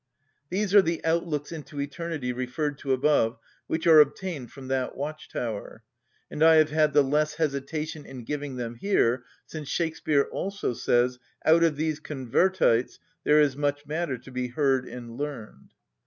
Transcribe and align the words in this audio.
These 0.49 0.73
are 0.73 0.81
the 0.81 1.05
outlooks 1.05 1.51
into 1.51 1.79
eternity 1.79 2.33
referred 2.33 2.79
to 2.79 2.91
above 2.91 3.37
which 3.67 3.85
are 3.85 3.99
obtained 3.99 4.51
from 4.51 4.67
that 4.69 4.95
watch‐tower; 4.95 5.81
and 6.31 6.41
I 6.41 6.55
have 6.55 6.71
had 6.71 6.93
the 6.93 7.03
less 7.03 7.35
hesitation 7.35 8.07
in 8.07 8.23
giving 8.23 8.55
them 8.55 8.73
here 8.73 9.25
since 9.45 9.67
Shakspeare 9.69 10.23
also 10.31 10.73
says— 10.73 11.19
"Out 11.45 11.63
of 11.63 11.75
these 11.75 11.99
convertites 11.99 12.97
There 13.25 13.39
is 13.41 13.55
much 13.55 13.85
matter 13.85 14.17
to 14.17 14.31
be 14.31 14.47
heard 14.47 14.87
and 14.87 15.17
learned." 15.17 15.71